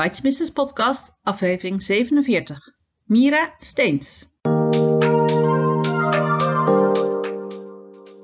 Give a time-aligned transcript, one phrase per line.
[0.00, 2.74] Bites Business Podcast, aflevering 47.
[3.04, 4.28] Mira Steens.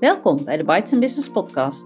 [0.00, 1.84] Welkom bij de Bites Business Podcast.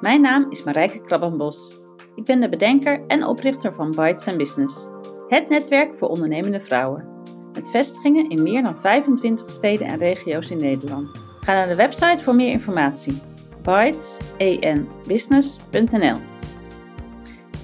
[0.00, 1.76] Mijn naam is Marijke Krabbenbos.
[2.14, 4.86] Ik ben de bedenker en oprichter van Bites Business,
[5.28, 7.08] het netwerk voor ondernemende vrouwen.
[7.52, 11.20] Met vestigingen in meer dan 25 steden en regio's in Nederland.
[11.40, 13.22] Ga naar de website voor meer informatie.
[13.62, 16.29] bytesenbusiness.nl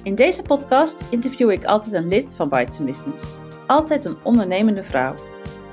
[0.07, 3.25] In deze podcast interview ik altijd een lid van Bites Business.
[3.67, 5.14] Altijd een ondernemende vrouw.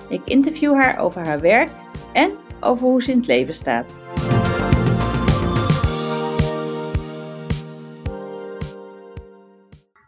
[0.09, 1.69] Ik interview haar over haar werk
[2.13, 4.01] en over hoe ze in het leven staat.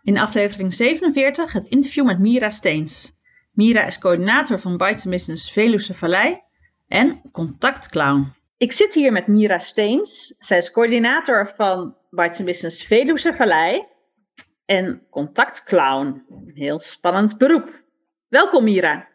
[0.03, 3.13] In aflevering 47 het interview met Mira Steens.
[3.51, 6.41] Mira is coördinator van Bites Business Veluwe Vallei
[6.87, 8.33] en contactclown.
[8.57, 10.35] Ik zit hier met Mira Steens.
[10.39, 13.93] Zij is coördinator van Bites Business Veluwe Vallei
[14.65, 16.25] en contactclown.
[16.29, 17.69] Een heel spannend beroep.
[18.27, 19.07] Welkom Mira.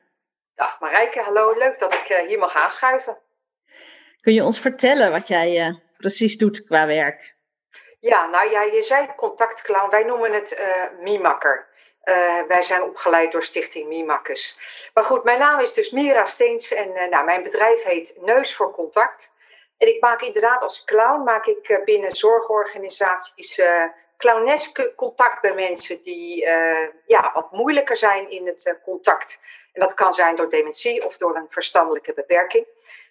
[0.55, 1.59] Dag Marijke, hallo.
[1.59, 3.19] Leuk dat ik uh, hier mag aanschuiven.
[4.21, 7.35] Kun je ons vertellen wat jij uh, precies doet qua werk?
[8.01, 9.91] Ja, nou ja, je zei contactclown.
[9.91, 11.69] Wij noemen het uh, Mimakker.
[12.05, 14.59] Uh, wij zijn opgeleid door Stichting Mimakkes.
[14.95, 18.55] Maar goed, mijn naam is dus Mira Steens en uh, nou, mijn bedrijf heet Neus
[18.55, 19.31] voor Contact.
[19.79, 23.61] En ik maak inderdaad als clown maak ik binnen zorgorganisaties
[24.21, 26.45] clowneske contact bij mensen die
[27.07, 29.41] ja, wat moeilijker zijn in het contact.
[29.73, 32.67] En dat kan zijn door dementie of door een verstandelijke beperking.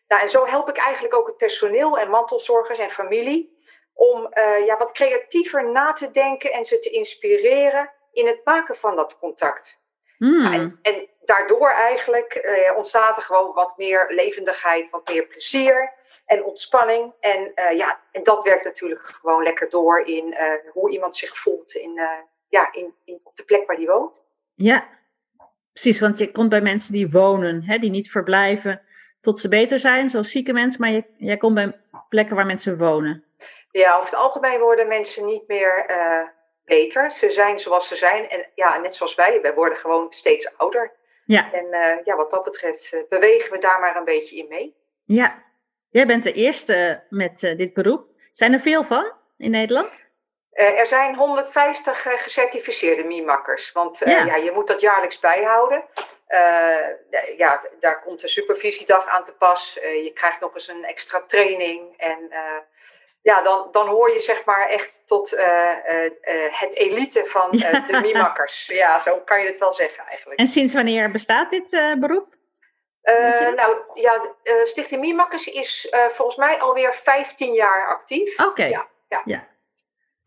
[0.07, 3.57] Nou, en zo help ik eigenlijk ook het personeel en mantelzorgers en familie
[3.93, 4.29] om
[4.65, 9.17] ja, wat creatiever na te denken en ze te inspireren in het maken van dat
[9.17, 9.79] contact.
[10.19, 10.53] Hmm.
[10.53, 15.93] En, en, daardoor eigenlijk eh, ontstaat er gewoon wat meer levendigheid, wat meer plezier
[16.25, 17.13] en ontspanning.
[17.19, 21.37] En, uh, ja, en dat werkt natuurlijk gewoon lekker door in uh, hoe iemand zich
[21.37, 22.01] voelt in,
[22.47, 24.11] ja, in, in, op de plek waar die woont.
[24.53, 24.87] Ja,
[25.71, 25.99] precies.
[25.99, 28.81] Want je komt bij mensen die wonen, hè, die niet verblijven
[29.21, 30.81] tot ze beter zijn, zoals zieke mensen.
[30.81, 31.79] Maar je, jij komt bij
[32.09, 33.23] plekken waar mensen wonen.
[33.71, 35.85] Ja, over het algemeen worden mensen niet meer
[36.69, 37.11] beter.
[37.11, 38.29] Ze zijn zoals ze zijn.
[38.29, 40.91] En ja, net zoals wij, wij worden gewoon steeds ouder.
[41.25, 41.53] Ja.
[41.53, 44.75] En uh, ja, wat dat betreft uh, bewegen we daar maar een beetje in mee.
[45.05, 45.43] Ja,
[45.89, 48.07] jij bent de eerste met uh, dit beroep.
[48.31, 50.07] Zijn er veel van in Nederland?
[50.51, 53.71] er zijn 150 gecertificeerde mimakkers.
[53.71, 54.25] Want ja.
[54.25, 54.35] ja.
[54.35, 55.83] je moet dat jaarlijks bijhouden.
[57.37, 59.73] ja, daar komt een supervisiedag aan te pas.
[59.81, 61.97] je krijgt nog eens een extra training.
[61.97, 62.31] En
[63.21, 66.11] ja, dan, dan hoor je zeg maar echt tot uh, uh, uh,
[66.49, 68.65] het elite van de mimakkers.
[68.65, 70.39] Ja, zo kan je het wel zeggen eigenlijk.
[70.39, 71.69] En sinds wanneer bestaat dit
[71.99, 72.37] beroep?
[73.55, 74.21] nou ja,
[74.63, 78.39] Stichting Mimakkers is volgens mij alweer 15 jaar actief.
[78.39, 78.65] Oké.
[78.65, 79.21] Ja, ja.
[79.25, 79.47] ja.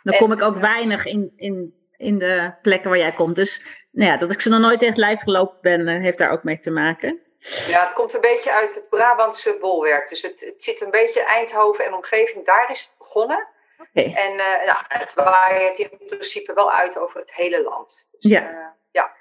[0.03, 3.37] Dan kom ik ook weinig in, in, in de plekken waar jij komt.
[3.37, 6.43] Dus nou ja, dat ik ze nog nooit echt lijf gelopen ben, heeft daar ook
[6.43, 7.21] mee te maken.
[7.43, 10.09] Ja, het komt een beetje uit het Brabantse bolwerk.
[10.09, 12.47] Dus het, het zit een beetje Eindhoven en omgeving.
[12.47, 13.49] Daar is het begonnen.
[13.79, 14.13] Okay.
[14.15, 18.09] En uh, nou, het waait in principe wel uit over het hele land.
[18.11, 18.51] Dus, ja.
[18.51, 19.13] Uh, ja.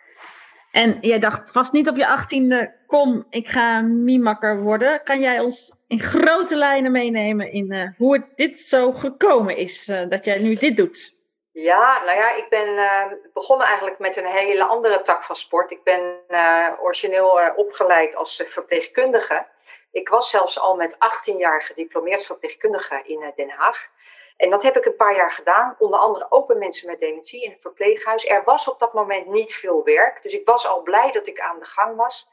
[0.72, 5.04] En jij dacht vast niet op je achttiende, kom, ik ga mimakker worden.
[5.04, 9.86] Kan jij ons in grote lijnen meenemen in uh, hoe het dit zo gekomen is,
[10.10, 11.14] dat jij nu dit doet?
[11.52, 15.72] Ja, nou ja, ik ben uh, begonnen eigenlijk met een hele andere tak van sport.
[15.72, 19.48] Ik ben uh, origineel uh, opgeleid als verpleegkundige.
[19.92, 23.90] Ik was zelfs al met 18 jaar gediplomeerd verpleegkundige in Den Haag.
[24.38, 27.44] En dat heb ik een paar jaar gedaan, onder andere ook bij mensen met dementie
[27.44, 28.26] in het verpleeghuis.
[28.26, 31.40] Er was op dat moment niet veel werk, dus ik was al blij dat ik
[31.40, 32.30] aan de gang was.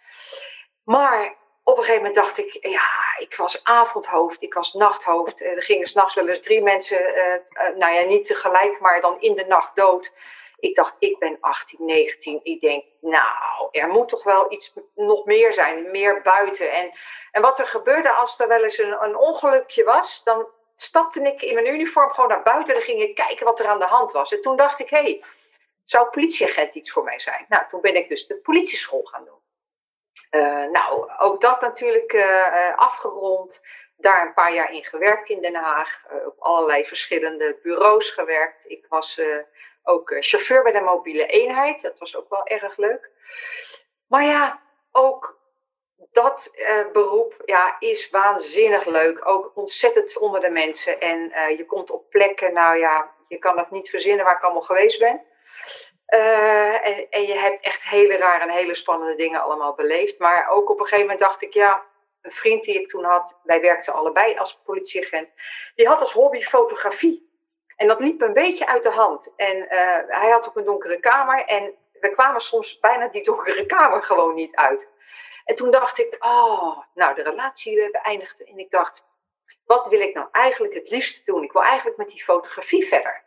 [0.84, 1.36] Maar
[1.68, 5.40] op een gegeven moment dacht ik, ja, ik was avondhoofd, ik was nachthoofd.
[5.42, 9.20] Er gingen s'nachts wel eens drie mensen, uh, uh, nou ja, niet tegelijk, maar dan
[9.20, 10.12] in de nacht dood.
[10.58, 12.40] Ik dacht, ik ben 18, 19.
[12.42, 16.72] Ik denk, nou, er moet toch wel iets nog meer zijn, meer buiten.
[16.72, 16.92] En,
[17.32, 20.46] en wat er gebeurde als er wel eens een, een ongelukje was, dan
[20.76, 23.78] stapte ik in mijn uniform gewoon naar buiten en ging ik kijken wat er aan
[23.78, 24.32] de hand was.
[24.32, 25.24] En toen dacht ik, hé, hey,
[25.84, 27.46] zou politieagent iets voor mij zijn?
[27.48, 29.37] Nou, toen ben ik dus de politieschool gaan doen.
[30.30, 33.60] Uh, nou, ook dat natuurlijk uh, afgerond.
[33.97, 36.04] Daar een paar jaar in gewerkt in Den Haag.
[36.26, 38.70] Op allerlei verschillende bureaus gewerkt.
[38.70, 39.20] Ik was
[39.82, 41.82] ook chauffeur bij de mobiele eenheid.
[41.82, 43.10] Dat was ook wel erg leuk.
[44.06, 44.60] Maar ja,
[44.92, 45.38] ook
[46.12, 46.54] dat
[46.92, 49.28] beroep ja, is waanzinnig leuk.
[49.28, 51.00] Ook ontzettend onder de mensen.
[51.00, 51.18] En
[51.56, 54.98] je komt op plekken, nou ja, je kan het niet verzinnen waar ik allemaal geweest
[54.98, 55.22] ben.
[56.15, 60.19] Uh, en, je hebt echt hele rare en hele spannende dingen allemaal beleefd.
[60.19, 61.83] Maar ook op een gegeven moment dacht ik, ja,
[62.22, 65.28] een vriend die ik toen had, wij werkten allebei als politieagent,
[65.75, 67.27] die had als hobby fotografie.
[67.77, 69.34] En dat liep een beetje uit de hand.
[69.37, 69.66] En
[70.09, 74.34] hij had ook een donkere kamer en we kwamen soms bijna die donkere kamer gewoon
[74.34, 74.89] niet uit.
[75.45, 78.45] En toen dacht ik, oh, nou de relatie beëindigde.
[78.45, 79.07] En ik dacht,
[79.65, 81.43] wat wil ik nou eigenlijk het liefst doen?
[81.43, 83.25] Ik wil eigenlijk met die fotografie verder.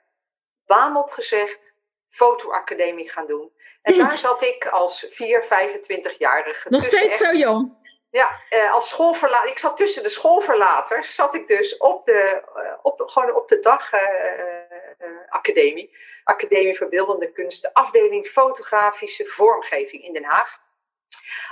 [0.65, 1.73] Baan opgezegd,
[2.11, 3.51] fotoacademie gaan doen.
[3.81, 6.69] En daar zat ik als 4, 25-jarige.
[6.69, 7.79] Nog steeds zo jong?
[8.09, 9.49] Ja, eh, als schoolverlater.
[9.49, 13.59] Ik zat tussen de schoolverlaters, zat ik dus op de, uh, op, gewoon op de
[13.59, 15.89] dagacademie.
[15.91, 20.59] Uh, Academie voor Beeldende Kunsten, afdeling fotografische vormgeving in Den Haag.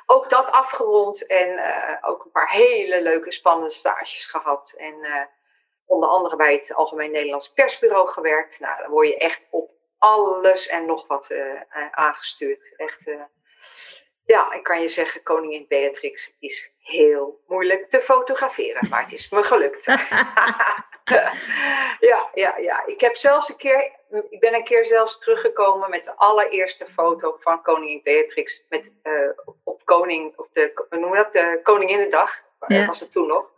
[0.05, 1.59] Ook dat afgerond en
[2.01, 4.73] ook een paar hele leuke, spannende stages gehad.
[4.77, 5.29] En
[5.85, 8.59] onder andere bij het Algemeen Nederlands Persbureau gewerkt.
[8.59, 11.31] Nou, dan word je echt op alles en nog wat
[11.91, 12.73] aangestuurd.
[12.75, 13.09] Echt
[14.29, 19.29] ja, ik kan je zeggen, koningin Beatrix is heel moeilijk te fotograferen, maar het is
[19.29, 19.85] me gelukt.
[22.09, 22.85] ja, ja, ja.
[22.85, 23.91] Ik heb zelfs een keer,
[24.29, 29.29] ik ben een keer zelfs teruggekomen met de allereerste foto van koningin Beatrix met, uh,
[29.63, 32.85] op koning, op de, noemen dat, de Koninginnedag, ja.
[32.85, 33.51] was het toen nog.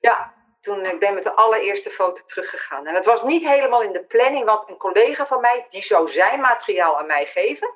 [0.00, 2.86] Ja, toen ik ben met de allereerste foto teruggegaan.
[2.86, 6.08] En het was niet helemaal in de planning, want een collega van mij, die zou
[6.08, 7.74] zijn materiaal aan mij geven.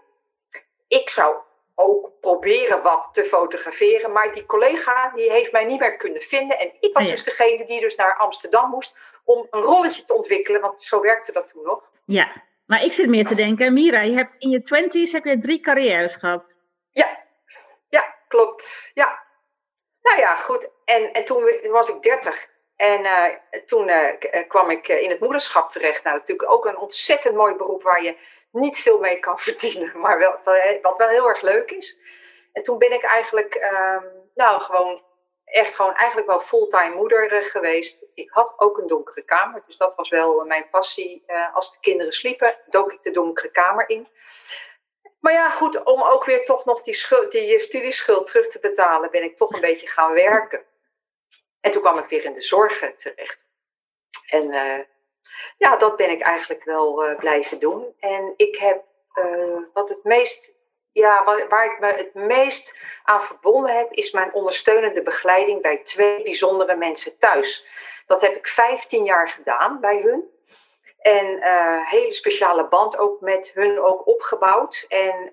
[0.89, 1.37] Ik zou
[1.77, 4.13] ook proberen wat te fotograferen.
[4.13, 6.59] Maar die collega die heeft mij niet meer kunnen vinden.
[6.59, 10.15] En ik was oh dus degene die dus naar Amsterdam moest om een rolletje te
[10.15, 10.61] ontwikkelen.
[10.61, 11.91] Want zo werkte dat toen nog.
[12.05, 12.33] Ja,
[12.67, 13.73] maar ik zit meer te denken.
[13.73, 16.57] Mira, je hebt in je twenties heb je drie carrières gehad.
[16.91, 17.19] Ja,
[17.89, 18.91] ja, klopt.
[18.95, 19.25] Ja.
[20.03, 20.69] Nou ja, goed.
[20.85, 22.49] En, en toen was ik dertig.
[22.77, 23.25] En uh,
[23.67, 24.09] toen uh,
[24.49, 26.05] kwam ik in het moederschap terecht.
[26.05, 28.17] Nou, natuurlijk ook een ontzettend mooi beroep waar je
[28.51, 30.39] niet veel mee kan verdienen, maar wel,
[30.83, 31.99] wat wel heel erg leuk is.
[32.53, 35.03] En toen ben ik eigenlijk, um, nou gewoon,
[35.45, 38.07] echt gewoon eigenlijk wel fulltime moeder eh, geweest.
[38.15, 41.25] Ik had ook een donkere kamer, dus dat was wel mijn passie.
[41.53, 44.09] Als de kinderen sliepen, dook ik de donkere kamer in.
[45.21, 49.11] Maar ja, goed, om ook weer toch nog die, schuld, die studieschuld terug te betalen,
[49.11, 50.65] ben ik toch een beetje gaan werken.
[51.67, 53.39] En toen kwam ik weer in de zorgen terecht.
[54.27, 54.79] En uh,
[55.59, 57.95] ja, dat ben ik eigenlijk wel uh, blijven doen.
[58.01, 58.85] En ik heb
[59.15, 60.57] uh, wat het meest,
[60.93, 65.77] ja, waar, waar, ik me het meest aan verbonden heb, is mijn ondersteunende begeleiding bij
[65.77, 67.67] twee bijzondere mensen thuis.
[68.07, 70.35] Dat heb ik 15 jaar gedaan bij hun.
[70.99, 71.43] En
[71.85, 74.85] hele speciale band ook met hun ook opgebouwd.
[74.89, 75.31] En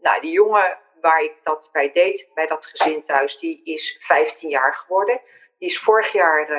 [0.00, 4.48] nou, die jongen waar ik dat bij deed, bij dat gezin thuis, die is 15
[4.48, 5.20] jaar geworden.
[5.58, 6.50] Die is vorig jaar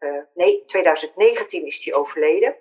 [0.00, 2.56] uh, nee, 2019 is die overleden.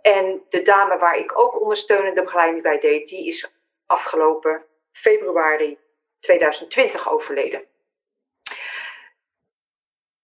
[0.00, 3.52] En de dame waar ik ook ondersteunende begeleiding bij deed, die is
[3.86, 5.78] afgelopen februari
[6.20, 7.64] 2020 overleden.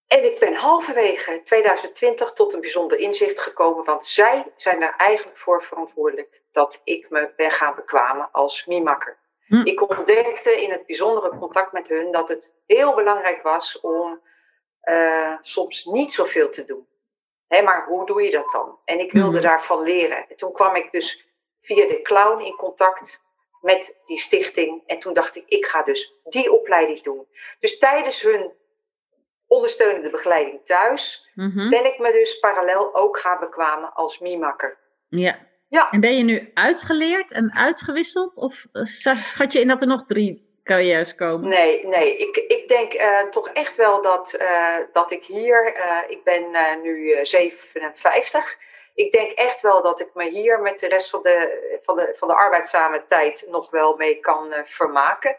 [0.07, 5.39] En ik ben halverwege 2020 tot een bijzonder inzicht gekomen, want zij zijn er eigenlijk
[5.39, 9.19] voor verantwoordelijk dat ik me ben gaan bekwamen als miemakker.
[9.49, 9.67] Hm.
[9.67, 14.21] Ik ontdekte in het bijzondere contact met hun dat het heel belangrijk was om
[14.85, 16.87] uh, soms niet zoveel te doen.
[17.49, 18.79] Hè, maar hoe doe je dat dan?
[18.85, 19.43] En ik wilde mhm.
[19.43, 20.29] daarvan leren.
[20.29, 21.29] En toen kwam ik dus
[21.63, 23.23] via de clown in contact
[23.61, 24.83] met die stichting.
[24.87, 27.27] En toen dacht ik, ik ga dus die opleiding doen.
[27.61, 28.53] Dus tijdens hun
[29.47, 31.71] ondersteunende begeleiding thuis, mhm.
[31.71, 34.79] ben ik me dus parallel ook gaan bekwamen als miemakker.
[35.09, 35.48] Ja.
[35.69, 35.91] Ja.
[35.91, 38.37] En ben je nu uitgeleerd en uitgewisseld?
[38.37, 41.49] Of schat je in dat er nog drie carrières komen?
[41.49, 42.17] Nee, nee.
[42.17, 46.45] Ik, ik denk uh, toch echt wel dat, uh, dat ik hier, uh, ik ben
[46.83, 48.57] nu 57.
[48.95, 52.15] Ik denk echt wel dat ik me hier met de rest van de, van de,
[52.19, 55.37] van de arbeidszame tijd nog wel mee kan vermaken.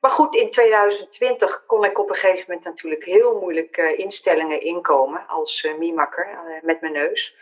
[0.00, 5.26] Maar goed, in 2020 kon ik op een gegeven moment natuurlijk heel moeilijk instellingen inkomen
[5.26, 7.36] als miemakker met mijn neus.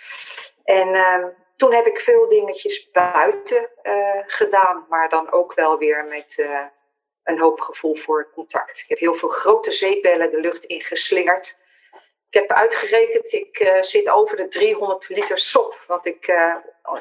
[0.65, 1.27] En ehm,
[1.61, 3.69] toen heb ik veel dingetjes buiten
[4.27, 6.45] gedaan, maar dan ook wel weer met
[7.25, 8.79] een hoop gevoel voor contact.
[8.79, 11.59] Ik heb heel veel grote zeepbellen de lucht in geslingerd.
[12.31, 16.33] Ik heb uitgerekend, ik uh, zit over de 300 liter sop, wat ik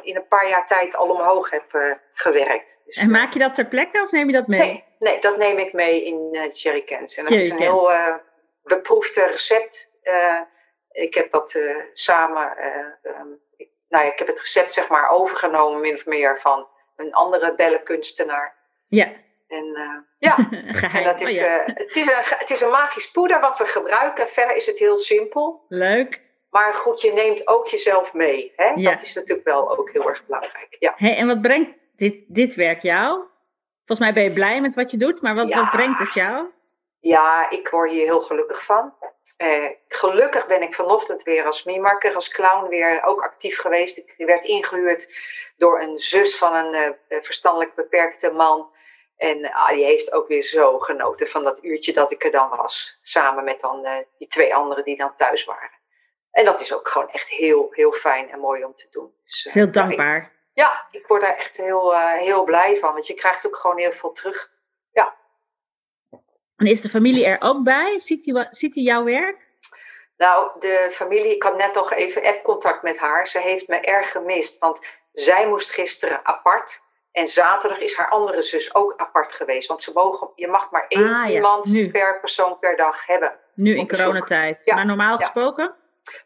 [0.02, 2.82] in een paar jaar tijd al omhoog heb gewerkt.
[2.86, 4.60] Dus, en maak je dat ter plekke of neem je dat mee?
[4.60, 7.18] Nee, nee dat neem ik mee in uh, jerrycans.
[7.18, 7.92] En dat is een heel
[8.64, 9.90] beproefd recept.
[10.92, 11.60] ik heb dat
[11.94, 12.58] samen,
[13.04, 13.49] um, ik,
[13.90, 17.56] nou ja, ik heb het recept zeg maar overgenomen min of meer van een andere
[17.56, 18.56] bellenkunstenaar.
[18.88, 19.12] Ja.
[19.48, 20.38] En uh, ja,
[21.00, 21.60] en dat is, oh, ja.
[21.60, 24.30] Uh, het, is een, het is een magisch poeder wat we gebruiken.
[24.30, 25.66] Verder is het heel simpel.
[25.68, 26.22] Leuk.
[26.50, 28.54] Maar goed, je neemt ook jezelf mee.
[28.56, 28.72] Hè?
[28.76, 28.92] Ja.
[28.92, 30.76] Dat is natuurlijk wel ook heel erg belangrijk.
[30.80, 30.94] Ja.
[30.96, 33.24] Hey, en wat brengt dit, dit werk jou?
[33.86, 36.48] Volgens mij ben je blij met wat je doet, maar wat, wat brengt het jou?
[37.00, 38.94] Ja, ik word hier heel gelukkig van.
[39.38, 43.98] Uh, gelukkig ben ik vanochtend weer als mimakker, als clown weer ook actief geweest.
[43.98, 45.10] Ik werd ingehuurd
[45.58, 48.72] door een zus van een uh, verstandelijk beperkte man.
[49.18, 52.50] En uh, die heeft ook weer zo genoten van dat uurtje dat ik er dan
[52.50, 53.00] was.
[53.02, 53.88] Samen met dan
[54.18, 55.78] die twee anderen die dan thuis waren.
[56.32, 59.14] En dat is ook gewoon echt heel, heel fijn en mooi om te doen.
[59.24, 60.16] Dus, heel dankbaar.
[60.18, 62.94] Ja ik, ja, ik word daar echt heel, heel blij van.
[62.94, 64.58] Want je krijgt ook gewoon heel veel terug.
[66.60, 68.00] En is de familie er ook bij?
[68.00, 69.48] Ziet hij, ziet jouw werk?
[70.18, 73.28] Nou, de familie, ik had net nog even app-contact met haar.
[73.28, 74.80] Ze heeft me erg gemist, want
[75.14, 76.82] zij moest gisteren apart.
[77.12, 79.68] En zaterdag is haar andere zus ook apart geweest.
[79.68, 83.40] Want ze mogen, je mag maar één ah, iemand per persoon per dag hebben.
[83.54, 84.66] Nu in coronatijd.
[84.66, 85.76] Ja, maar normaal gesproken?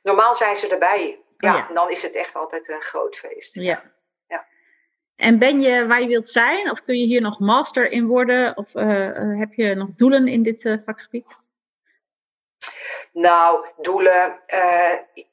[0.01, 1.19] Normaal zijn ze erbij.
[1.19, 3.55] Oh, ja, dan is het echt altijd een groot feest.
[3.55, 3.83] Ja.
[5.23, 6.71] En ben je waar je wilt zijn?
[6.71, 8.57] Of kun je hier nog master in worden?
[8.57, 11.37] Of uh, heb je nog doelen in dit uh, vakgebied?
[13.11, 14.39] Nou, doelen.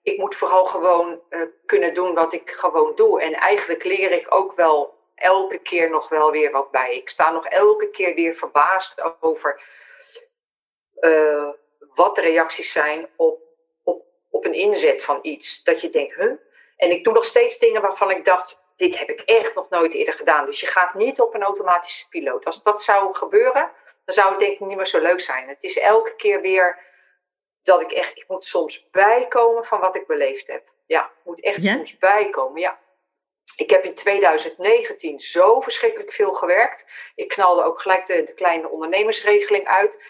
[0.03, 1.21] Ik moet vooral gewoon
[1.67, 3.23] kunnen doen wat ik gewoon doe.
[3.23, 6.97] En eigenlijk leer ik ook wel elke keer nog wel weer wat bij.
[6.97, 9.63] Ik sta nog elke keer weer verbaasd over
[11.95, 13.41] wat de reacties zijn op,
[13.83, 15.65] op, op een inzet van iets.
[15.65, 16.33] Dat je denkt, huh?
[16.77, 19.95] En ik doe nog steeds dingen waarvan ik dacht, dit heb ik echt nog nooit
[19.95, 20.47] eerder gedaan.
[20.47, 22.47] Dus je gaat niet op een automatische piloot.
[22.47, 23.71] Als dat zou gebeuren,
[24.05, 25.49] dan zou het denk ik niet meer zo leuk zijn.
[25.49, 26.79] Het is elke keer weer
[27.63, 30.69] dat ik echt, ik moet soms bijkomen van wat ik beleefd heb.
[30.87, 32.79] Ja, ik moet echt soms bijkomen, ja.
[33.57, 36.87] Ik heb in 2019 zo verschrikkelijk veel gewerkt.
[37.15, 40.03] Ik knalde ook gelijk de, de kleine ondernemersregeling uit.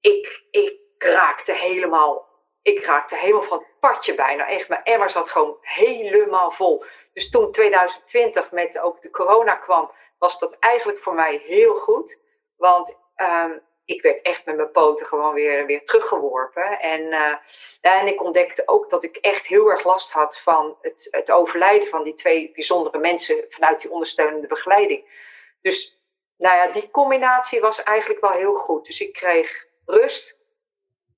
[0.00, 2.28] Ik, ik raakte helemaal,
[2.64, 4.48] ik raakte helemaal van het padje bijna.
[4.48, 6.84] Echt, mijn emmer zat gewoon helemaal vol.
[7.12, 12.18] Dus toen 2020 met ook de corona kwam, was dat eigenlijk voor mij heel goed.
[12.56, 16.80] Want um, ik werd echt met mijn poten gewoon weer, weer teruggeworpen.
[16.80, 17.34] En, uh,
[17.80, 21.88] en ik ontdekte ook dat ik echt heel erg last had van het, het overlijden
[21.88, 25.32] van die twee bijzondere mensen vanuit die ondersteunende begeleiding.
[25.60, 26.02] Dus
[26.36, 28.86] nou ja, die combinatie was eigenlijk wel heel goed.
[28.86, 30.38] Dus ik kreeg rust.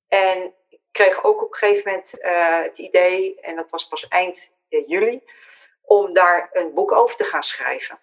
[0.08, 0.54] En
[0.96, 4.88] kreeg ook op een gegeven moment uh, het idee, en dat was pas eind uh,
[4.88, 5.22] juli,
[5.82, 7.98] om daar een boek over te gaan schrijven.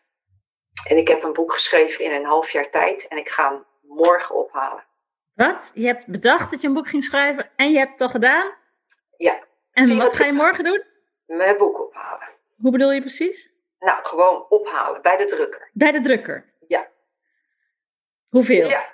[0.87, 3.07] En ik heb een boek geschreven in een half jaar tijd.
[3.07, 4.83] En ik ga morgen ophalen.
[5.33, 5.71] Wat?
[5.73, 8.53] Je hebt bedacht dat je een boek ging schrijven en je hebt het al gedaan?
[9.17, 9.43] Ja.
[9.71, 10.83] En wat ga je morgen doen?
[11.25, 12.29] Mijn boek ophalen.
[12.55, 13.49] Hoe bedoel je precies?
[13.79, 15.69] Nou, gewoon ophalen bij de drukker.
[15.73, 16.53] Bij de drukker?
[16.67, 16.87] Ja.
[18.29, 18.67] Hoeveel?
[18.67, 18.93] Ja,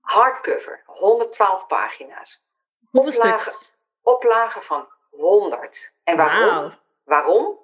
[0.00, 2.47] hardcover, 112 pagina's.
[2.90, 3.72] Hoeveel oplagen, stuks?
[4.02, 5.92] Oplagen van 100.
[6.04, 6.78] En waarom?
[7.04, 7.58] Waarom?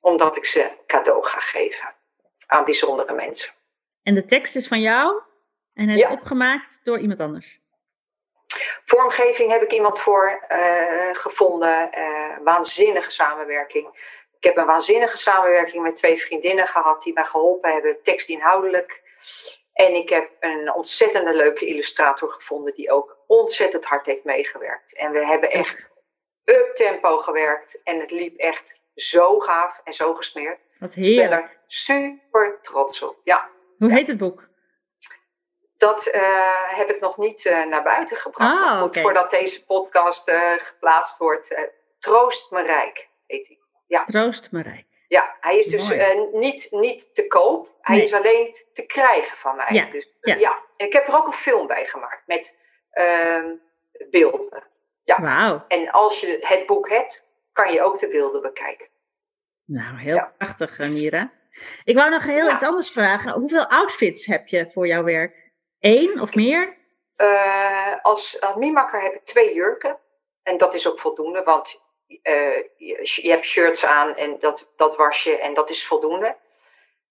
[0.00, 1.94] Omdat ik ze cadeau ga geven
[2.46, 3.52] aan bijzondere mensen.
[4.02, 5.22] En de tekst is van jou?
[5.74, 7.60] En hij is opgemaakt door iemand anders?
[8.84, 11.90] Vormgeving heb ik iemand voor uh, gevonden.
[11.98, 13.86] Uh, waanzinnige samenwerking.
[14.36, 19.02] Ik heb een waanzinnige samenwerking met twee vriendinnen gehad die mij geholpen hebben, tekstinhoudelijk.
[19.72, 24.96] En ik heb een ontzettende leuke illustrator gevonden die ook ontzettend hard heeft meegewerkt.
[24.96, 25.90] En we hebben echt
[26.44, 30.58] up tempo gewerkt en het liep echt zo gaaf en zo gesmeerd.
[30.78, 31.30] Wat heerlijk.
[31.30, 33.20] Dus ik ben er super trots op.
[33.24, 33.48] Ja.
[33.78, 34.48] Hoe heet het boek?
[35.76, 38.62] Dat uh, heb ik nog niet uh, naar buiten gebracht.
[38.62, 39.02] Ah, goed, okay.
[39.02, 41.54] voordat deze podcast uh, geplaatst wordt.
[41.98, 43.58] Troost me rijk, heet hij.
[43.86, 44.04] Ja.
[44.04, 44.86] Troost me rijk.
[45.10, 45.92] Ja, hij is dus
[46.32, 47.68] niet, niet te koop.
[47.80, 48.04] Hij nee.
[48.04, 49.66] is alleen te krijgen van mij.
[49.70, 49.90] Ja.
[49.90, 50.34] Dus, ja.
[50.34, 50.62] ja.
[50.76, 52.58] En ik heb er ook een film bij gemaakt met
[52.90, 53.54] ehm,
[54.10, 54.62] beelden.
[55.04, 55.20] Ja.
[55.20, 55.64] Wauw.
[55.68, 58.88] En als je het boek hebt, kan je ook de beelden bekijken.
[59.64, 60.34] Nou, heel ja.
[60.38, 61.32] prachtig, Mira.
[61.84, 63.32] Ik wou nog heel iets anders vragen.
[63.32, 65.52] Hoeveel outfits heb je voor jouw werk?
[65.78, 66.76] Eén of meer?
[67.16, 69.98] Uh, als adminmakker heb ik twee jurken.
[70.42, 71.80] En dat is ook voldoende, want
[72.76, 76.36] je, je, hebt shirts aan en dat, dat was je en dat is voldoende.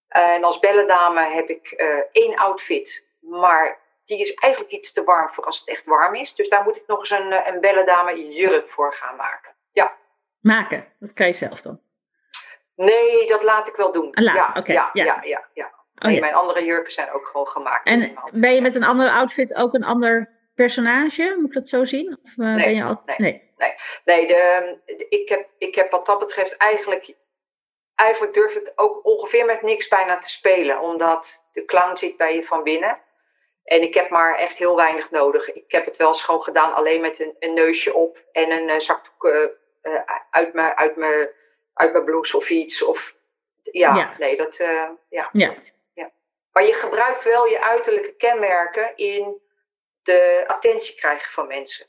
[0.07, 1.71] En als bellendame heb ik
[2.11, 6.35] één outfit, maar die is eigenlijk iets te warm voor als het echt warm is.
[6.35, 9.55] Dus daar moet ik nog eens een, een bellendame jurk voor gaan maken.
[9.71, 9.95] Ja.
[10.39, 10.85] Maken?
[10.99, 11.79] Dat kan je zelf dan?
[12.75, 14.13] Nee, dat laat ik wel doen.
[14.13, 15.71] Ah, laat, ja, okay, ja, ja, ja, ja, ja.
[15.95, 16.19] Nee, oh, ja.
[16.19, 17.87] mijn andere jurken zijn ook gewoon gemaakt.
[17.87, 21.35] En ben je met een andere outfit ook een ander personage?
[21.37, 22.17] Moet ik dat zo zien?
[22.23, 23.01] Of uh, nee, ben je al...
[23.05, 23.48] nee, nee.
[23.59, 23.75] Nee.
[24.05, 27.15] nee de, de, ik, heb, ik heb wat dat betreft eigenlijk...
[27.95, 30.79] Eigenlijk durf ik ook ongeveer met niks bijna te spelen.
[30.79, 33.01] Omdat de clown zit bij je van binnen.
[33.63, 35.53] En ik heb maar echt heel weinig nodig.
[35.53, 38.23] Ik heb het wel eens gewoon gedaan alleen met een, een neusje op.
[38.31, 39.47] En een uh, zakdoek uh,
[39.83, 41.29] uh, uit mijn uit mijn
[41.73, 42.83] uit mijn blouse of iets.
[42.83, 43.15] Of,
[43.63, 44.15] ja, ja.
[44.17, 44.57] nee, dat...
[45.09, 45.53] ja, ja.
[45.53, 45.73] Dat,
[46.51, 49.41] maar je gebruikt wel je uiterlijke kenmerken in
[50.03, 51.87] de attentie krijgen van mensen.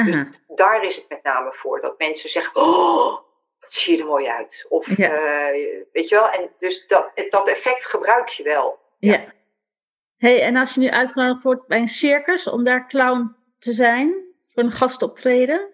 [0.00, 0.16] Dus
[0.48, 1.80] daar is het met name voor.
[1.80, 3.18] Dat mensen zeggen, oh,
[3.60, 4.66] wat zie je er mooi uit.
[4.68, 5.48] Of, eh,
[5.92, 6.30] weet je wel.
[6.30, 8.78] En dus dat, dat effect gebruik je wel.
[8.98, 9.12] Ja.
[9.12, 9.24] ja.
[10.16, 14.14] hey, en als je nu uitgenodigd wordt bij een circus om daar clown te zijn,
[14.54, 15.70] voor een gastoptreden?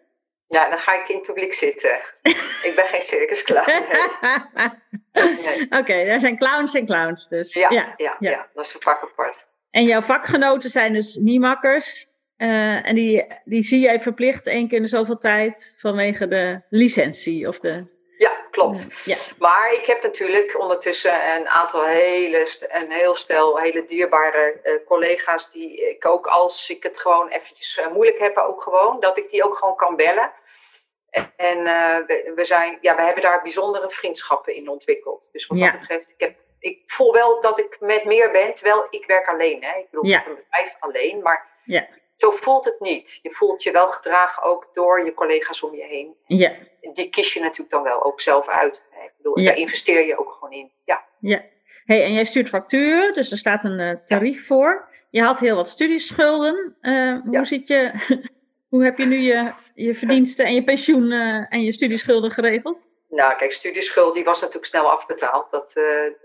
[0.49, 1.99] Ja, dan ga ik in het publiek zitten.
[2.69, 3.71] ik ben geen circusclown.
[5.13, 5.67] Nee.
[5.71, 7.53] Oké, daar zijn clowns en clowns dus.
[7.53, 8.49] Ja, ja, ja, ja.
[8.55, 9.47] dat is een vak apart.
[9.71, 12.08] En jouw vakgenoten zijn dus miemakkers.
[12.39, 16.61] Uh, en die, die zie jij verplicht één keer in de zoveel tijd vanwege de
[16.71, 17.97] licentie of de...
[18.19, 19.05] Ja, klopt.
[19.05, 19.17] ja.
[19.39, 25.51] Maar ik heb natuurlijk ondertussen een aantal hele, een heel stel hele dierbare uh, collega's
[25.51, 29.31] die ik ook als ik het gewoon eventjes uh, moeilijk heb, ook gewoon, dat ik
[29.31, 30.33] die ook gewoon kan bellen.
[31.37, 31.63] En
[32.07, 35.29] we, we, zijn, ja, we hebben daar bijzondere vriendschappen in ontwikkeld.
[35.33, 38.87] Dus wat dat betreft, ik, heb, ik voel wel dat ik met meer ben, terwijl
[38.91, 39.65] ik werk alleen.
[39.65, 39.79] Hè.
[39.79, 43.19] Ik bedoel, ik heb een bedrijf alleen, maar ja zo voelt het niet.
[43.23, 46.17] Je voelt je wel gedragen ook door je collega's om je heen.
[46.27, 46.53] Ja.
[46.93, 48.83] Die kies je natuurlijk dan wel ook zelf uit.
[49.05, 50.73] Ik bedoel, daar investeer je ook gewoon in.
[50.85, 51.05] Ja.
[51.21, 51.45] ja.
[51.85, 54.89] Hey, en jij stuurt facturen, dus er staat een uh, tarief voor.
[55.11, 56.77] Je had heel wat studieschulden.
[56.81, 57.93] Uh, hoe, ziet je,
[58.71, 62.79] hoe heb je nu je, je verdiensten en je pensioen uh, en je studieschulden geregeld?
[63.09, 65.51] Nou, kijk, studieschuld die was natuurlijk snel afbetaald.
[65.51, 65.73] Dat,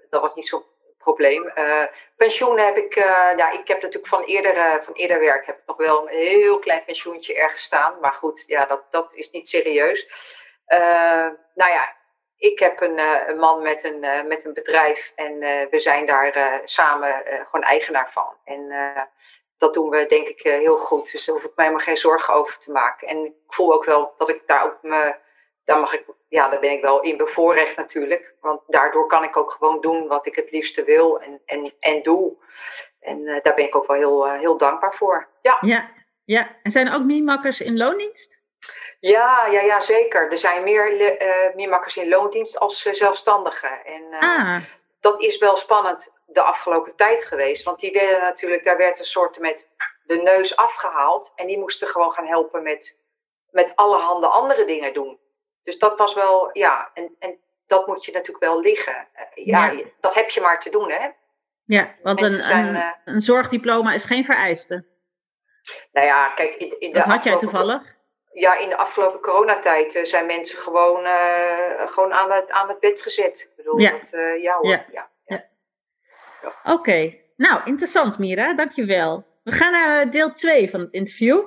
[0.09, 0.65] dat was niet zo
[1.03, 1.51] probleem.
[1.57, 1.83] Uh,
[2.15, 5.57] pensioen heb ik, uh, ja, ik heb natuurlijk van eerder, uh, van eerder werk heb
[5.57, 7.99] ik nog wel een heel klein pensioentje ergens staan.
[8.01, 10.07] Maar goed, ja, dat, dat is niet serieus.
[11.55, 11.95] nou ja,
[12.37, 12.97] ik heb een,
[13.29, 18.37] een man met een, met een bedrijf en we zijn daar samen gewoon eigenaar van.
[18.43, 18.73] En
[19.57, 21.11] dat doen we denk ik heel goed.
[21.11, 23.07] Dus daar hoef ik mij maar geen zorgen over te maken.
[23.07, 25.15] En ik voel ook wel dat ik daar ook me
[25.65, 28.33] daar, mag ik, ja, daar ben ik wel in bevoorrecht natuurlijk.
[28.41, 32.01] Want daardoor kan ik ook gewoon doen wat ik het liefste wil en, en, en
[32.01, 32.37] doe.
[32.99, 35.27] En uh, daar ben ik ook wel heel, uh, heel dankbaar voor.
[35.41, 35.57] Ja.
[35.61, 35.89] ja,
[36.25, 36.55] ja.
[36.63, 38.41] En zijn er ook miemakkers in loondienst?
[38.99, 40.31] Ja, ja, ja zeker.
[40.31, 40.91] Er zijn meer
[41.55, 43.85] uh, in loondienst als zelfstandigen.
[43.85, 44.61] En ah.
[44.99, 47.63] dat is wel spannend de afgelopen tijd geweest.
[47.63, 49.67] Want die werden natuurlijk, daar werd een soort met
[50.03, 51.31] de neus afgehaald.
[51.35, 52.99] En die moesten gewoon gaan helpen met,
[53.51, 55.19] met allerhande andere dingen doen.
[55.63, 59.07] Dus dat was wel, ja, en, en dat moet je natuurlijk wel liggen.
[59.13, 61.09] Eh, ja, dat heb je maar te doen, hè?
[61.65, 64.85] Ja, want een, een, uh, een, zorgdiploma is geen vereiste.
[65.91, 66.99] Nou ja, kijk, in, in de.
[66.99, 67.95] Dat had jij toevallig?
[68.31, 71.07] Ja, in de afgelopen coronatijd uh, zijn mensen gewoon,
[71.85, 73.41] gewoon aan, het, aan het bed gezet.
[73.49, 73.91] Ik bedoel, ja.
[73.91, 74.09] Dat,
[74.41, 74.69] ja hoor.
[74.69, 74.85] Ja.
[74.91, 75.45] ja, ja.
[76.63, 79.25] Oké, nou interessant Mira, dankjewel.
[79.43, 81.45] We gaan naar deel 2 van het interview.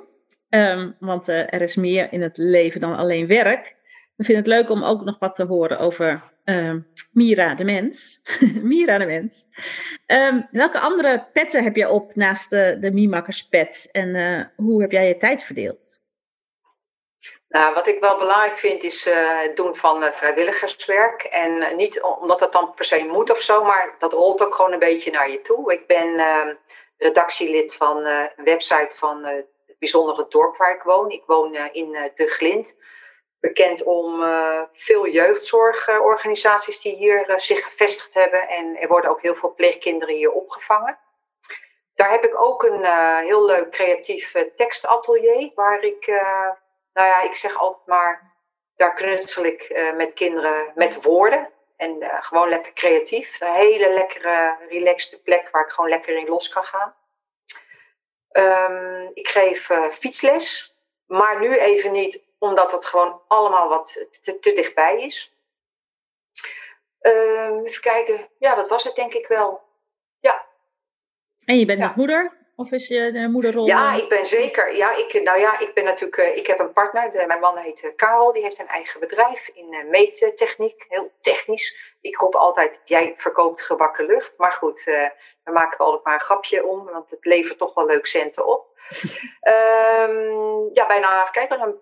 [0.49, 3.76] Um, want er is meer in het leven dan alleen werk.
[4.17, 6.73] We vinden het leuk om ook nog wat te horen over uh,
[7.11, 8.21] Mira de mens.
[8.71, 9.45] Mira de mens.
[10.07, 13.89] Um, welke andere petten heb je op naast de, de Mimakkerspet?
[13.91, 15.99] En uh, hoe heb jij je tijd verdeeld?
[17.49, 21.23] Nou, wat ik wel belangrijk vind is uh, het doen van uh, vrijwilligerswerk.
[21.23, 24.73] En niet omdat dat dan per se moet of zo, maar dat rolt ook gewoon
[24.73, 25.73] een beetje naar je toe.
[25.73, 26.53] Ik ben ehm,
[26.97, 29.47] redactielid van een website van het
[29.79, 31.11] bijzondere dorp waar ik woon.
[31.11, 32.75] Ik woon in De Glint
[33.39, 38.47] bekend om uh, veel jeugdzorgorganisaties die hier uh, zich gevestigd hebben.
[38.47, 40.99] En er worden ook heel veel pleegkinderen hier opgevangen.
[41.95, 46.07] Daar heb ik ook een uh, heel leuk creatief tekstatelier, waar ik,
[46.93, 48.35] nou ja, ik zeg altijd maar,
[48.75, 51.51] daar knutsel ik met kinderen met woorden.
[51.75, 53.41] En gewoon lekker creatief.
[53.41, 56.95] Een hele lekkere, relaxte plek waar ik gewoon lekker in los kan gaan.
[58.31, 64.53] Um, ik geef fietsles, maar nu even niet omdat het gewoon allemaal wat te, te
[64.53, 65.35] dichtbij is.
[67.01, 68.29] Uh, even kijken.
[68.39, 69.61] Ja, dat was het denk ik wel.
[70.19, 70.45] Ja.
[71.45, 72.37] En je bent nog moeder?
[72.55, 73.65] Of is je de moederrol?
[73.65, 74.75] Ja, ik ben zeker.
[74.75, 76.17] Ja, ik, nou ja, ik ben natuurlijk.
[76.17, 77.27] Uh, ik heb een partner.
[77.27, 78.33] Mijn man heet uh, Karel.
[78.33, 80.85] Die heeft een eigen bedrijf in uh, meettechniek.
[80.89, 81.95] Heel technisch.
[82.01, 84.37] Ik roep altijd: jij verkoopt gebakken lucht.
[84.37, 86.85] Maar goed, we maken altijd maar een grapje om.
[86.85, 88.65] Want het levert toch wel leuk centen op.
[89.41, 91.21] um, ja, bijna.
[91.21, 91.61] Even kijken.
[91.61, 91.79] Een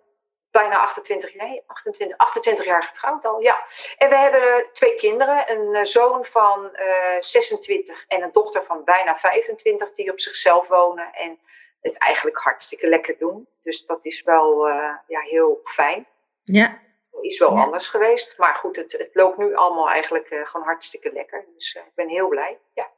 [0.62, 3.64] bijna 28, nee, 28, 28 jaar getrouwd al, ja.
[3.98, 8.64] En we hebben twee kinderen, een eh, zoon van uh, eh, 26 en een dochter
[8.64, 11.40] van bijna 25 die op zichzelf wonen en
[11.82, 13.48] het eigenlijk hartstikke lekker doen.
[13.64, 16.08] Dus dat is wel uh, ja, heel fijn.
[16.44, 16.80] Ja.
[17.22, 21.12] Is wel anders geweest, maar goed, het, het loopt nu allemaal eigenlijk uh, gewoon hartstikke
[21.14, 21.46] lekker.
[21.56, 22.90] Dus ik ben heel blij, ja.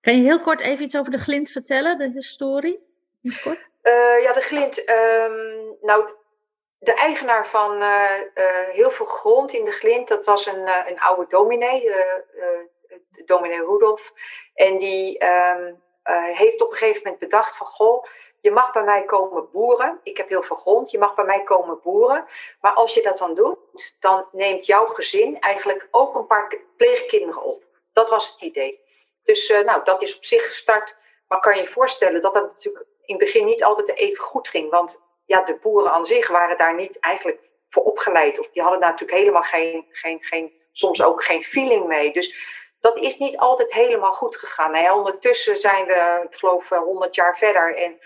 [0.00, 2.78] Kan je heel kort even iets over de glint vertellen, de historie?
[3.42, 3.66] Kort?
[4.22, 6.10] ja, de glint, um, nou
[6.78, 10.82] de eigenaar van uh, uh, heel veel grond in de Glint, dat was een, uh,
[10.86, 11.94] een oude dominee,
[13.24, 14.12] dominee Rudolf.
[14.54, 15.82] En die um,
[16.32, 18.04] heeft op een gegeven moment bedacht van, goh,
[18.40, 20.00] je mag bij mij komen boeren.
[20.02, 20.90] Ik heb heel veel grond.
[20.90, 22.26] Je mag bij mij komen boeren.
[22.60, 23.58] Maar als je dat dan doet,
[24.00, 27.64] dan neemt jouw gezin eigenlijk ook een paar pleegkinderen op.
[27.92, 28.80] Dat was het idee.
[29.22, 30.96] Dus nou, dat is op zich gestart.
[31.28, 34.48] Maar kan je je voorstellen dat dat natuurlijk in het begin niet altijd even goed
[34.48, 34.70] ging.
[34.70, 38.38] Want ja, de boeren aan zich waren daar niet eigenlijk voor opgeleid.
[38.38, 42.12] Of die hadden daar natuurlijk helemaal geen, geen, geen soms ook geen feeling mee.
[42.12, 42.34] Dus
[42.80, 44.92] dat is niet altijd helemaal goed gegaan.
[44.92, 47.76] Ondertussen zijn we, ik geloof, 100 jaar verder.
[47.76, 47.98] En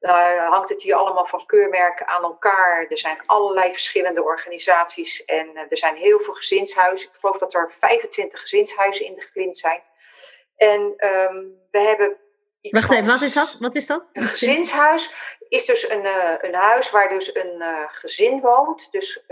[0.00, 2.86] uh, hangt het hier allemaal van keurmerken aan elkaar.
[2.88, 5.24] Er zijn allerlei verschillende organisaties.
[5.24, 7.08] En uh, er zijn heel veel gezinshuizen.
[7.08, 9.82] Ik geloof dat er 25 gezinshuizen in de Glint zijn.
[10.56, 12.16] En um, we hebben.
[12.60, 13.56] Iets Wacht even, wat is dat?
[13.60, 14.04] Wat is dat?
[14.12, 15.12] Een gezinshuis
[15.54, 18.92] is dus een, uh, een huis waar dus een gezin woont.
[18.92, 19.24] Dus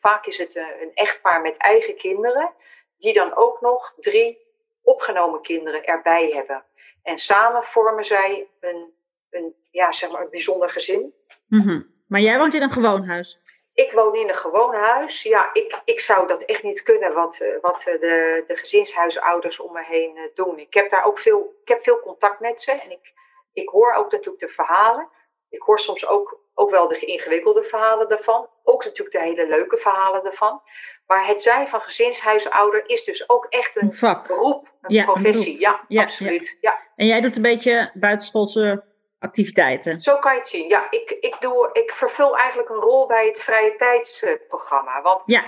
[0.00, 2.52] vaak is het een echtpaar met eigen kinderen
[2.98, 4.38] die dan ook nog drie
[4.82, 6.64] opgenomen kinderen erbij hebben.
[7.02, 8.94] En samen vormen zij een,
[9.30, 11.14] een, ja, zeg maar een bijzonder gezin.
[11.46, 13.40] Mm Maar jij woont in een gewoon huis?
[13.74, 15.22] Ik woon in een gewoon huis.
[15.22, 19.60] Ja, ik, ik zou dat echt niet kunnen wat, eh, wat eh, de, de gezinshuisouders
[19.60, 20.58] om me heen eh, doen.
[20.58, 23.14] Ik heb daar ook veel, ik heb veel contact met ze en ik,
[23.52, 25.08] ik hoor ook natuurlijk de verhalen.
[25.50, 28.48] Ik hoor soms ook, ook wel de ingewikkelde verhalen daarvan.
[28.64, 30.62] Ook natuurlijk de hele leuke verhalen daarvan.
[31.06, 34.26] Maar het zijn van gezinshuisouder is dus ook echt een, vak.
[34.26, 35.60] beroep, een professie.
[35.60, 36.56] Ja, ja, absoluut.
[36.60, 36.78] Ja.
[36.96, 38.84] En jij doet een beetje buitenschoolse
[39.18, 40.00] activiteiten.
[40.00, 40.68] Zo kan je het zien.
[40.68, 45.02] Ja, ik, ik, doe, ik vervul eigenlijk een rol bij het vrije tijdsprogramma.
[45.02, 45.44] Want ja.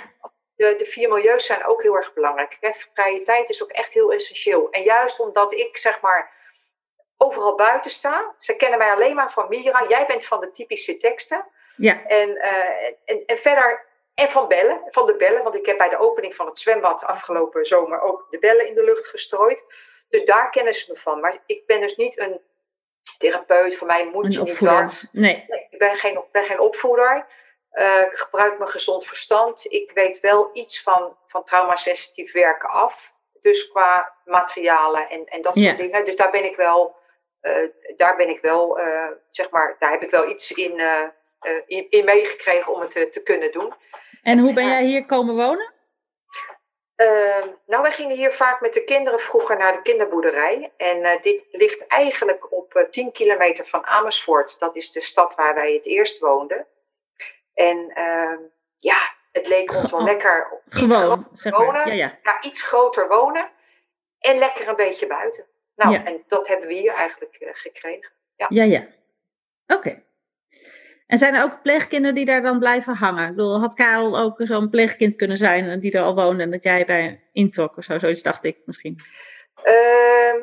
[0.56, 2.56] de, de vier milieus zijn ook heel erg belangrijk.
[2.60, 2.70] Hè?
[2.94, 4.70] Vrije tijd is ook echt heel essentieel.
[4.70, 6.32] En juist omdat ik zeg maar
[7.22, 8.34] overal buiten sta.
[8.38, 9.84] Ze kennen mij alleen maar van Mira.
[9.88, 11.46] Jij bent van de typische teksten.
[11.76, 12.06] Ja.
[12.06, 15.88] En, uh, en, en verder en van bellen, van de bellen, want ik heb bij
[15.88, 19.64] de opening van het zwembad afgelopen zomer ook de bellen in de lucht gestrooid.
[20.08, 21.20] Dus daar kennen ze me van.
[21.20, 22.40] Maar ik ben dus niet een
[23.18, 25.04] therapeut, voor mij moet je niet wat.
[25.12, 25.44] Nee.
[25.48, 25.66] nee.
[25.70, 27.26] ik ben geen, ben geen opvoeder.
[27.72, 29.64] Uh, ik gebruik mijn gezond verstand.
[29.72, 33.12] Ik weet wel iets van, van traumasensitief werken af.
[33.40, 36.04] Dus qua materialen en, en dat soort dingen.
[36.04, 36.96] Dus daar ben ik wel,
[37.96, 40.80] daar ben ik wel, uh, zeg maar, daar heb ik wel iets in,
[41.66, 43.72] in, in, meegekregen om het te, te kunnen doen.
[44.22, 45.72] En hoe ben jij hier komen wonen?
[46.96, 50.72] Uh, nou, wij gingen hier vaak met de kinderen vroeger naar de kinderboerderij.
[50.76, 54.58] En uh, dit ligt eigenlijk op uh, eh, 10 kilometer van Amersfoort.
[54.58, 56.66] Dat is de stad waar wij het eerst woonden.
[57.54, 58.38] En ehm,
[58.76, 61.86] ja, het leek ons wel lekker iets Gewoon, groter wonen.
[61.86, 62.18] Ja, ja.
[62.22, 63.50] ja, iets groter wonen.
[64.18, 65.46] En lekker een beetje buiten.
[65.76, 68.10] Nou, en dat hebben we hier eigenlijk eh, gekregen.
[68.36, 68.64] Ja, ja.
[68.64, 68.86] ja.
[69.66, 70.02] Oké.
[71.06, 73.28] En zijn er ook pleegkinderen die daar dan blijven hangen?
[73.28, 76.62] Ik bedoel, had Karel ook zo'n pleegkind kunnen zijn die er al woonde en dat
[76.62, 77.98] jij bij introk of zo?
[77.98, 78.98] Zoiets dacht ik misschien.
[79.64, 80.42] Uh,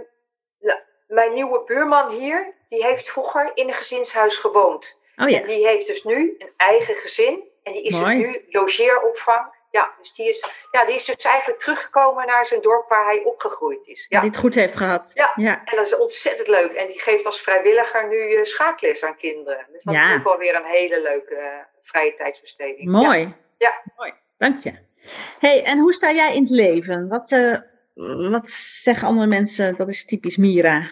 [0.60, 4.98] nou, mijn nieuwe buurman hier, die heeft vroeger in een gezinshuis gewoond.
[5.15, 5.39] Oh, ja.
[5.39, 7.44] En die heeft dus nu een eigen gezin.
[7.63, 11.60] En die is dus nu logeeropvang ja, dus die is, ja, die is dus eigenlijk
[11.60, 14.05] teruggekomen naar zijn dorp waar hij opgegroeid is.
[14.10, 14.19] Ja.
[14.19, 15.12] Die het goed heeft gehad.
[15.13, 16.71] Ja, ja, en dat is ontzettend leuk.
[16.71, 19.65] En die geeft als vrijwilliger nu uh, schaakles aan kinderen.
[19.71, 21.47] Dus dat is ook wel weer een hele leuke uh,
[21.82, 22.91] vrije tijdsbesteding.
[22.91, 23.36] Mooi.
[23.58, 23.82] Ja.
[23.97, 24.73] Mooi, dank je.
[25.39, 27.08] hey, en hoe sta jij in het leven?
[27.08, 27.58] Wat, uh,
[28.32, 28.49] wat
[28.82, 30.91] zeggen andere mensen, dat is typisch Mira?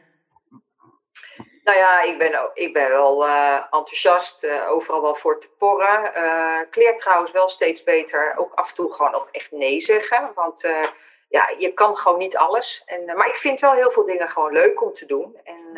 [1.67, 6.12] Nou ja, ik ben, ik ben wel uh, enthousiast, uh, overal wel voor te porren.
[6.17, 9.80] Uh, ik leer trouwens wel steeds beter, ook af en toe gewoon ook echt nee
[9.80, 10.32] zeggen.
[10.36, 10.62] Want
[11.30, 12.84] ja, je kan gewoon niet alles.
[12.86, 15.39] En, maar ik vind wel heel veel dingen gewoon leuk om te doen.
[15.43, 15.77] En,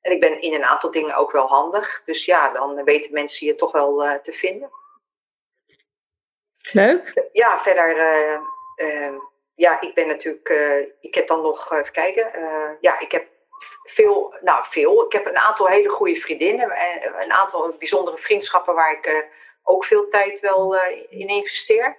[0.00, 2.02] en ik ben in een aantal dingen ook wel handig.
[2.04, 4.70] Dus ja, dan weten mensen je toch wel te vinden.
[6.72, 7.28] Leuk.
[7.32, 7.96] Ja, verder
[9.54, 10.48] ja, ik ben natuurlijk,
[11.00, 12.30] ik heb dan nog, even kijken,
[12.80, 13.26] ja, ik heb
[13.82, 15.04] veel, nou veel.
[15.04, 19.22] Ik heb een aantal hele goede vriendinnen en een aantal bijzondere vriendschappen waar ik uh,
[19.62, 21.96] ook veel tijd wel uh, in investeer.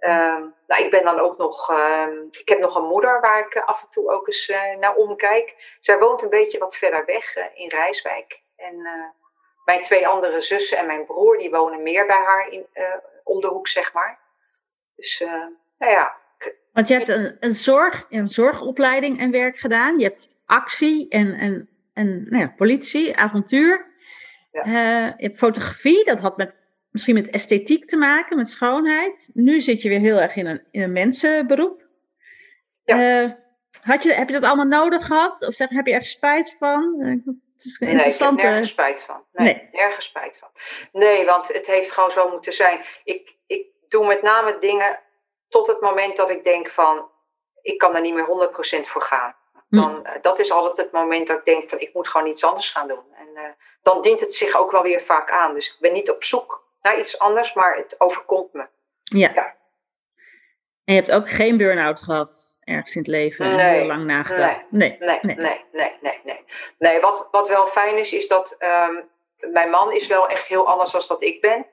[0.00, 3.56] Uh, nou, ik ben dan ook nog, ehm, ik heb nog een moeder waar ik
[3.56, 5.76] af en toe ook eens naar omkijk.
[5.80, 8.42] Zij woont een beetje wat verder weg in Rijswijk.
[8.56, 8.88] En
[9.64, 12.66] mijn twee andere zussen en mijn broer, die wonen meer bij haar in,
[13.24, 14.18] om de hoek, zeg maar.
[14.96, 15.24] Dus,
[15.78, 16.16] nou ja.
[16.72, 19.98] Want je hebt een, een, zorg, een zorgopleiding en werk gedaan.
[19.98, 23.86] Je hebt actie en, en, en nou ja, politie, avontuur.
[24.52, 24.66] Ja.
[24.66, 26.54] Uh, je hebt fotografie, dat had met,
[26.90, 29.30] misschien met esthetiek te maken, met schoonheid.
[29.32, 31.86] Nu zit je weer heel erg in een, in een mensenberoep.
[32.84, 33.22] Ja.
[33.22, 33.30] Uh,
[33.82, 35.46] had je, heb je dat allemaal nodig gehad?
[35.46, 36.94] Of zeg, heb je er spijt van?
[36.98, 37.06] Uh,
[37.78, 39.24] nee, ik heb nergens spijt van.
[39.32, 40.48] Nee, nee, nergens spijt van.
[40.92, 42.84] Nee, want het heeft gewoon zo moeten zijn.
[43.04, 44.98] Ik, ik doe met name dingen
[45.48, 47.08] tot het moment dat ik denk van...
[47.62, 49.34] ik kan er niet meer 100% voor gaan.
[49.70, 49.76] Hm.
[49.76, 52.70] Dan, dat is altijd het moment dat ik denk van ik moet gewoon iets anders
[52.70, 53.04] gaan doen.
[53.14, 55.54] En dan dient het zich ook wel weer vaak aan.
[55.54, 58.66] Dus ik ben niet op zoek naar iets anders, maar het overkomt me.
[59.02, 59.30] Ja.
[59.34, 59.54] ja.
[60.84, 63.56] En je hebt ook geen burn-out gehad ergens in het leven?
[63.56, 63.78] Nee.
[63.78, 64.62] Heel lang nagedacht?
[64.70, 64.96] Nee.
[65.00, 65.18] Nee.
[65.22, 65.34] Nee.
[65.34, 65.64] Nee.
[65.72, 65.92] Nee.
[66.00, 66.20] Nee.
[66.24, 66.44] nee,
[66.78, 67.00] nee.
[67.00, 69.08] wat, wat wel fijn is, is dat um,
[69.52, 71.66] mijn man is wel echt heel anders dan dat ik ben.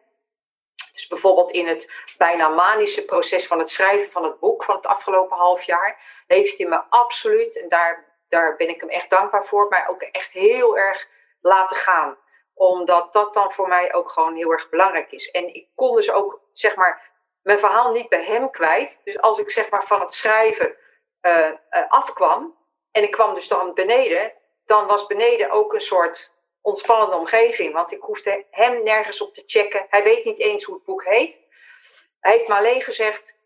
[0.97, 4.85] Dus bijvoorbeeld in het bijna manische proces van het schrijven van het boek van het
[4.85, 9.45] afgelopen half jaar, heeft hij me absoluut, en daar, daar ben ik hem echt dankbaar
[9.45, 11.07] voor, maar ook echt heel erg
[11.41, 12.17] laten gaan.
[12.53, 15.31] Omdat dat dan voor mij ook gewoon heel erg belangrijk is.
[15.31, 19.01] En ik kon dus ook, zeg maar, mijn verhaal niet bij hem kwijt.
[19.03, 20.75] Dus als ik zeg maar van het schrijven
[21.21, 21.51] uh,
[21.87, 22.57] afkwam
[22.91, 24.33] en ik kwam dus dan beneden,
[24.65, 26.36] dan was beneden ook een soort
[26.67, 27.73] ontspannende omgeving.
[27.73, 29.85] Want ik hoefde hem nergens op te checken.
[29.89, 31.39] Hij weet niet eens hoe het boek heet.
[32.19, 33.37] Hij heeft me alleen gezegd: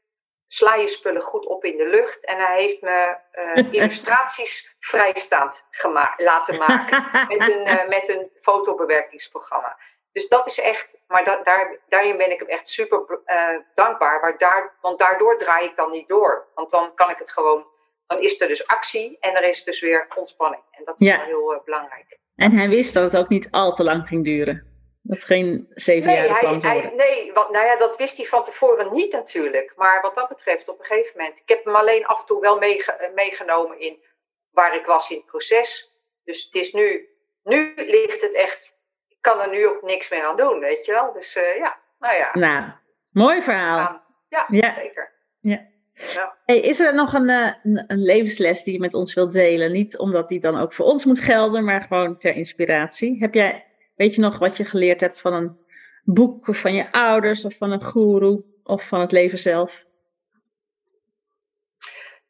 [0.48, 2.26] sla je spullen goed op in de lucht.
[2.26, 5.66] En hij heeft me uh, illustraties vrijstaand
[6.18, 7.06] laten maken
[7.38, 9.78] met een, uh, met een fotobewerkingsprogramma.
[10.12, 14.20] Dus dat is echt, maar daar, daarin ben ik hem echt super uh, dankbaar.
[14.20, 16.48] Maar daar, want daardoor draai ik dan niet door.
[16.56, 17.66] Want dan kan ik het gewoon,
[18.08, 20.64] dan is er dus actie en er is dus weer ontspanning.
[20.72, 22.20] En dat is wel heel belangrijk.
[22.42, 24.70] En hij wist dat het ook niet al te lang ging duren.
[25.02, 28.94] Dat geen zeven jaar hij, hij, Nee, want, nou ja, dat wist hij van tevoren
[28.94, 29.74] niet natuurlijk.
[29.76, 31.40] Maar wat dat betreft, op een gegeven moment.
[31.40, 34.04] Ik heb hem alleen af en toe wel eh, meegenomen in
[34.52, 35.92] waar ik was in het proces.
[36.24, 37.10] Dus het is nu,
[37.44, 38.74] nu ligt het echt.
[39.08, 41.14] Ik kan er nu ook niks meer aan doen, weet je wel.
[41.14, 42.30] Dus uh, ja, nou ja.
[42.34, 42.72] Nou,
[43.12, 44.02] mooi verhaal.
[44.30, 45.12] Ja, ja, zeker.
[45.40, 45.71] Ja.
[46.46, 49.72] Hey, is er nog een, eh, een, een, levensles die je met ons wilt delen?
[49.72, 53.18] Niet omdat die dan ook voor ons moet gelden, maar gewoon ter inspiratie.
[53.20, 55.58] Heb jij, weet je nog wat je geleerd hebt van een
[56.04, 59.84] boek of van je ouders of van een guru of van het leven zelf?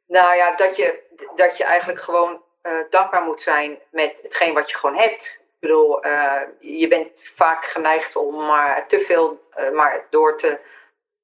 [0.08, 1.00] Nou ja, dat je,
[1.36, 5.40] dat je eigenlijk gewoon uh, dankbaar moet zijn met hetgeen wat je gewoon hebt.
[5.42, 10.60] Ik bedoel, uh, je bent vaak geneigd om maar te veel maar door te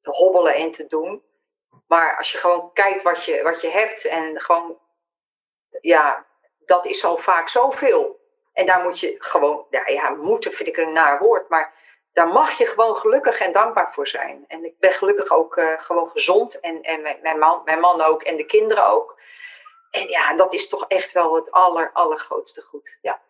[0.02, 1.22] hobbelen en te doen.
[1.88, 4.78] Maar als je gewoon kijkt wat je, wat je hebt en gewoon,
[5.82, 6.26] ja,
[6.66, 8.26] dat is al vaak zoveel.
[8.54, 11.74] En daar moet je gewoon, ja, moeten vind ik een naar woord, maar
[12.14, 14.46] daar mag je gewoon gelukkig en dankbaar voor zijn.
[14.48, 18.24] En ik ben gelukkig ook uh, gewoon gezond en, en mijn, man, mijn man ook
[18.24, 19.20] en de kinderen ook.
[19.92, 22.98] En ja, dat is toch echt wel het aller, allergrootste goed.
[23.02, 23.22] Ja.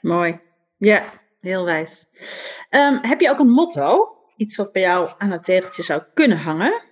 [0.00, 0.40] Mooi.
[0.76, 1.04] Ja,
[1.40, 2.06] heel wijs.
[2.70, 4.16] Um, heb je ook een motto?
[4.36, 6.82] Iets wat bij jou aan het tegeltje zou kunnen hangen?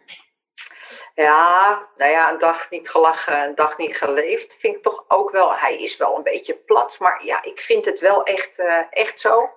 [1.20, 4.56] Ja, nou ja, een dag niet gelachen, een dag niet geleefd.
[4.58, 7.84] Vind ik toch ook wel, hij is wel een beetje plat, maar ja, ik vind
[7.84, 9.50] het wel echt, uh, echt zo.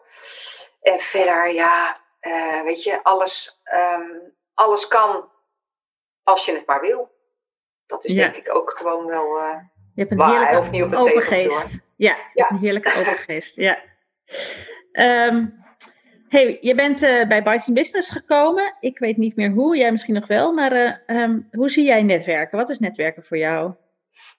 [0.81, 5.29] En verder, ja, uh, weet je, alles, um, alles kan
[6.23, 7.11] als je het maar wil.
[7.85, 8.21] Dat is ja.
[8.21, 9.59] denk ik ook gewoon wel uh,
[9.95, 10.29] je hebt een waar.
[10.29, 12.49] Heerlijke of niet op het tegeltje, Ja, ja.
[12.49, 13.77] een heerlijke overgeest, ja.
[14.91, 15.62] Um,
[16.33, 18.75] Hey, je bent uh, bij Bites Business gekomen.
[18.79, 22.03] Ik weet niet meer hoe, jij misschien nog wel, maar uh, um, hoe zie jij
[22.03, 22.57] netwerken?
[22.57, 23.71] Wat is netwerken voor jou?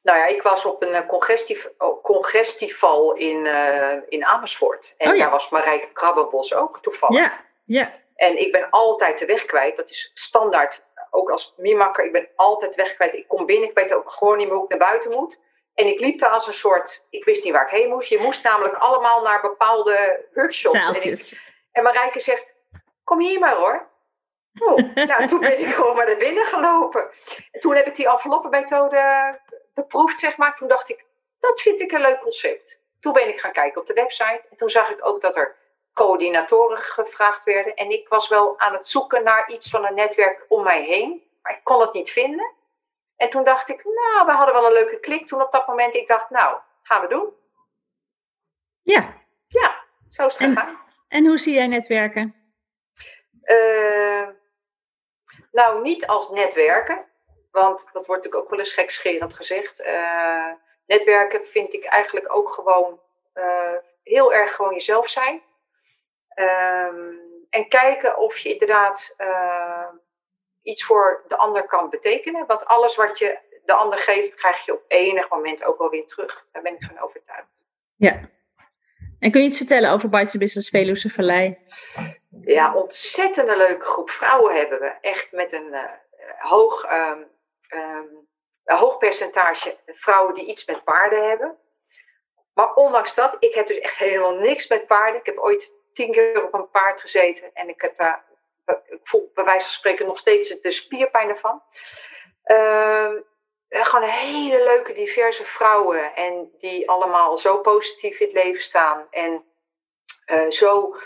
[0.03, 1.05] Nou ja, ik was op een
[1.79, 4.95] oh, congestival in, uh, in Amersfoort.
[4.99, 5.23] En oh, ja.
[5.23, 7.19] daar was Marijke Krabbenbos ook, toevallig.
[7.19, 7.93] Ja, ja.
[8.17, 9.77] En ik ben altijd de weg kwijt.
[9.77, 12.05] Dat is standaard, ook als mimakker.
[12.05, 13.15] Ik ben altijd de weg kwijt.
[13.15, 15.39] Ik kom binnen, ik weet ook gewoon niet meer hoe ik naar buiten moet.
[15.75, 18.09] En ik liep daar als een soort, ik wist niet waar ik heen moest.
[18.09, 20.89] Je moest namelijk allemaal naar bepaalde workshops.
[20.89, 22.55] En ik, en Marijke zegt,
[23.05, 23.89] kom hier maar hoor.
[24.59, 27.11] Oh, nou, toen ben ik gewoon maar naar binnen gelopen.
[27.51, 29.41] En toen heb ik die enveloppenmethode
[29.75, 30.57] beproefd, zeg maar.
[30.57, 31.05] Toen dacht ik,
[31.41, 32.83] dat vind ik een leuk concept.
[33.01, 34.43] Toen ben ik gaan kijken op de website.
[34.51, 35.57] En toen zag ik ook dat er
[35.95, 37.75] coördinatoren gevraagd werden.
[37.75, 41.23] En ik was wel aan het zoeken naar iets van een netwerk om mij heen.
[41.43, 42.53] Maar ik kon het niet vinden.
[43.17, 45.95] En toen dacht ik, nou, we hadden wel een leuke klik toen op dat moment.
[45.95, 47.33] Ik dacht, nou, gaan we doen.
[48.83, 49.15] Ja.
[49.47, 50.84] Ja, zo is het gegaan.
[51.15, 52.35] En hoe zie jij netwerken?
[53.45, 54.29] Uh,
[55.53, 57.07] nou, niet als netwerken.
[57.51, 59.81] Want dat wordt natuurlijk ook wel eens gekscherend gezegd.
[59.81, 60.53] Uh,
[60.87, 63.01] netwerken vind ik eigenlijk ook gewoon
[63.35, 65.43] uh, heel erg gewoon jezelf zijn.
[66.35, 69.17] Um, en kijken of je inderdaad
[70.63, 72.47] iets voor de ander kan betekenen.
[72.47, 76.07] Want alles wat je de ander geeft, krijg je op enig moment ook wel weer
[76.07, 76.47] terug.
[76.53, 77.65] Daar ben ik van overtuigd.
[77.97, 78.21] Ja,
[79.25, 81.59] en kun je iets vertellen over Bites Business Veluwe Vallei?
[82.41, 84.93] Ja, ontzettend leuke groep vrouwen hebben we.
[85.01, 85.81] Echt met een uh,
[86.39, 87.27] hoog, um,
[88.65, 91.57] een hoog percentage vrouwen die iets met paarden hebben.
[92.55, 95.21] Maar ondanks dat, ik heb dus echt helemaal niks met paarden.
[95.21, 98.25] Ik heb ooit tien keer op een paard gezeten en ik heb daar,
[98.67, 101.63] ik voel bij wijze van spreken nog steeds de spierpijn ervan.
[102.47, 103.13] Uh,
[103.95, 106.15] gewoon hele leuke, diverse vrouwen.
[106.15, 109.07] En die allemaal zo positief in het leven staan.
[109.11, 109.45] En
[110.49, 110.97] zo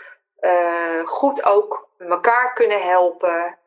[1.04, 3.58] goed ook elkaar kunnen helpen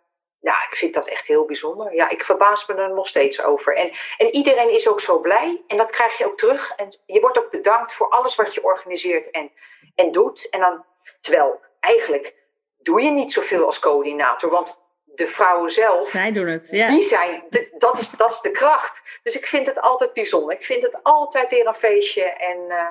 [0.42, 1.94] ja, ik vind dat echt heel bijzonder.
[1.94, 3.76] Ja, ik verbaas me er nog steeds over.
[3.76, 5.64] En, en iedereen is ook zo blij.
[5.68, 6.72] En dat krijg je ook terug.
[6.76, 9.52] En je wordt ook bedankt voor alles wat je organiseert en,
[9.96, 10.50] en doet.
[10.50, 10.86] En dan,
[11.22, 12.36] terwijl eigenlijk
[12.78, 14.50] doe je niet zoveel als coördinator.
[14.50, 14.81] Want
[15.22, 16.86] de vrouwen zelf, Zij doen het, ja.
[16.86, 17.44] die zijn,
[17.78, 19.20] dat, is, dat is de kracht.
[19.24, 20.56] Dus ik vind het altijd bijzonder.
[20.56, 22.24] Ik vind het altijd weer een feestje.
[22.24, 22.88] En uh,